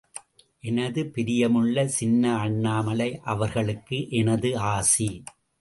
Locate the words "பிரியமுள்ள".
1.15-1.85